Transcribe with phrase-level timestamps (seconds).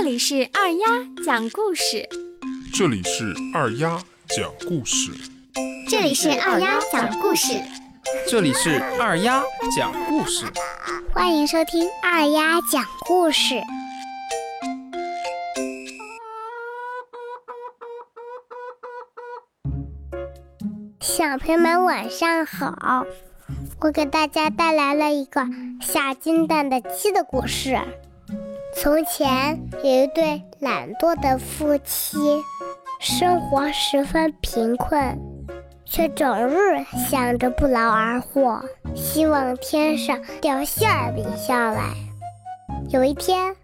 [0.00, 0.86] 这里是二丫
[1.24, 2.08] 讲故事，
[2.72, 5.10] 这里是二丫讲故事，
[5.88, 7.60] 这里是二丫讲故事，
[8.28, 9.42] 这里是二丫
[9.76, 10.46] 讲故事，
[11.12, 13.60] 欢迎收听二丫讲故事。
[21.00, 23.04] 小朋友们晚上好，
[23.80, 25.44] 我给大家带来了一个
[25.80, 27.76] 下金蛋的鸡的故事。
[28.80, 32.16] 从前有一对懒惰的夫妻，
[33.00, 35.18] 生活十分贫困，
[35.84, 38.62] 却整日想着不劳而获，
[38.94, 41.92] 希望天上掉馅饼下来。
[42.90, 43.56] 有一天，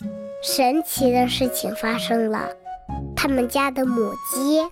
[0.43, 2.49] 神奇的事情发生了，
[3.15, 4.67] 他们家的母鸡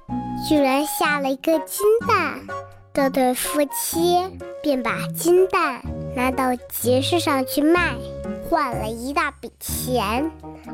[0.49, 2.41] 居然下了一个金蛋。
[2.93, 4.19] 这对夫妻
[4.61, 5.81] 便把金蛋
[6.17, 7.95] 拿到集市上去卖，
[8.53, 10.31] 换了一大笔钱。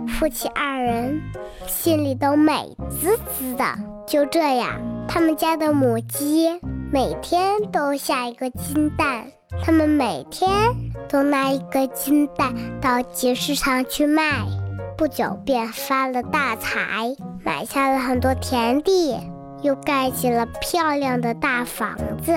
[0.09, 1.23] 夫妻二人
[1.69, 3.65] 心里都美滋滋的。
[4.05, 9.27] 就这样，他们家的母鸡每天都下一个金蛋，
[9.65, 10.51] 他们每天
[11.09, 14.45] 都拿一个金蛋到集市上去卖，
[14.97, 19.17] 不久便发了大财，买下了很多田地。
[19.63, 22.33] 又盖起了漂亮的大房子，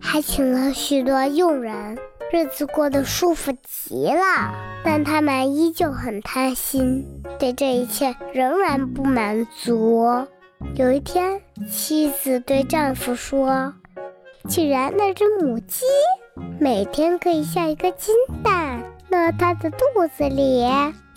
[0.00, 1.98] 还请了许多佣人，
[2.32, 4.54] 日子过得舒服极了。
[4.84, 7.04] 但他们依旧很贪心，
[7.38, 10.26] 对这一切仍然不满足。
[10.74, 13.74] 有一天，妻子对丈夫说
[14.48, 15.84] ：“既然那只母鸡
[16.58, 19.78] 每天可以下一个金蛋，那它的肚
[20.16, 20.64] 子里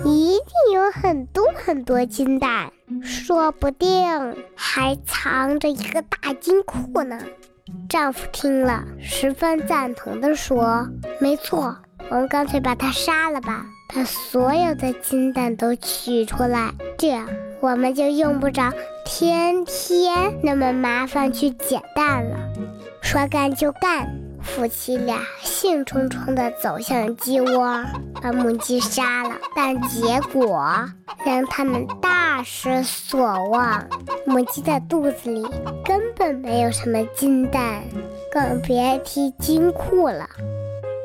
[0.04, 7.20] 一定有很多很多金蛋。”说不定还藏着一个大金库呢。
[7.88, 10.88] 丈夫听了，十分赞同地说
[11.20, 11.76] ：“没错，
[12.10, 17.28] 我们干脆把它杀了吧，把所有的金蛋都取出来，这样
[17.60, 18.72] 我们就用不着
[19.06, 22.38] 天天那么麻烦去捡蛋了。”
[23.02, 24.08] 说干就干。
[24.44, 27.86] 夫妻俩兴冲冲地走向鸡窝，
[28.24, 30.90] 把母鸡杀了，但结果
[31.24, 33.20] 让他们大大失所
[33.50, 33.86] 望。
[34.26, 35.46] 母鸡的肚子里
[35.86, 37.84] 根本没有什么金蛋，
[38.32, 40.28] 更别提金库了。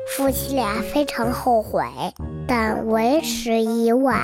[0.07, 1.83] 夫妻俩非常后悔，
[2.47, 4.17] 但为时已晚。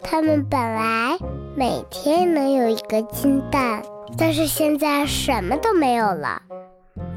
[0.00, 1.18] 他们本来
[1.56, 3.82] 每天能有一个金蛋，
[4.16, 6.40] 但是现在什么都没有了。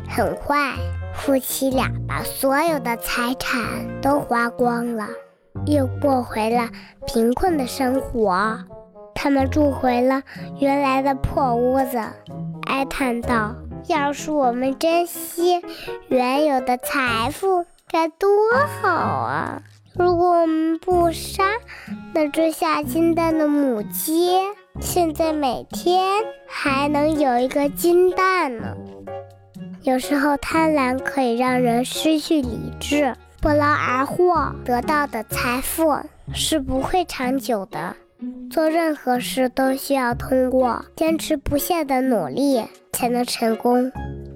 [0.09, 0.73] 很快。
[1.13, 3.61] 夫妻俩把所有的财产
[4.01, 5.07] 都花光了，
[5.67, 6.69] 又过回了
[7.05, 8.57] 贫困的生活。
[9.19, 10.21] 他们住回了
[10.59, 11.99] 原来的破屋子，
[12.67, 13.55] 哀叹道
[13.89, 15.59] ：“要是我们珍惜
[16.07, 18.29] 原有的财富，该多
[18.79, 19.63] 好啊！
[19.95, 21.43] 如果我们不杀
[22.13, 24.29] 那只下金蛋的母鸡，
[24.79, 28.77] 现在每天还能有一个金蛋呢。”
[29.81, 35.97] 有时候贪婪可以让人失去理智，不劳而获得到的财富
[36.33, 37.95] 是不会长久的。
[38.49, 43.91] 做任何事都需要通过坚持不懈的努力才能成功。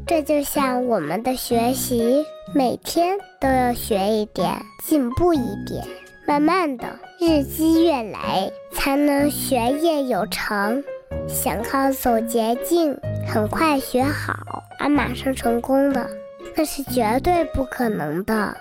[0.06, 4.50] 这就像我们的学习，每天都要学一点，
[4.84, 5.86] 进步一点，
[6.28, 10.84] 慢慢的日积月累，才能学业有成。
[11.28, 16.09] 想靠走捷径，很快学好而马上成功的，
[16.56, 18.56] 那是绝对不可能的。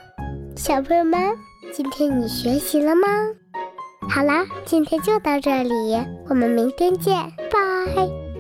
[0.57, 1.21] 小朋友们，
[1.73, 3.03] 今天你学习了吗？
[4.11, 5.73] 好啦今天就到这里
[6.29, 7.15] 我们明天见
[7.51, 8.31] 拜。